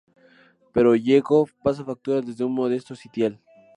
[0.73, 3.39] Pero Gieco pasa factura desde un modesto sitial.